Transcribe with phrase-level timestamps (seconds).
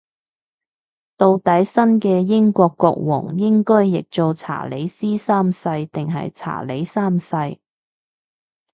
[1.15, 7.59] 到底新嘅英國國王應該譯做查理斯三世定係查理三世